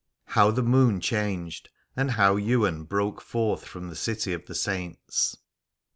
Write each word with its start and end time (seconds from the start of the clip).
HOW 0.29 0.49
THE 0.49 0.63
MOON 0.63 0.99
CHANGED, 0.99 1.69
AND 1.95 2.09
HOW 2.13 2.35
YWAIN 2.35 2.85
BROKE 2.85 3.21
FORTH 3.21 3.65
FROM 3.67 3.89
THE 3.89 3.95
CITY 3.95 4.33
OF 4.33 4.47
THE 4.47 4.55
SAINTS. 4.55 5.37